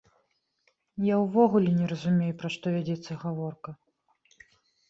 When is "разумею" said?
1.91-2.31